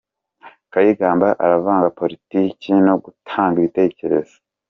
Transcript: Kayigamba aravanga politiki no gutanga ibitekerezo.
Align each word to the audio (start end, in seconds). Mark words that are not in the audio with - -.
Kayigamba 0.71 1.27
aravanga 1.45 1.87
politiki 1.99 2.71
no 2.85 2.95
gutanga 3.03 3.55
ibitekerezo. 3.59 4.35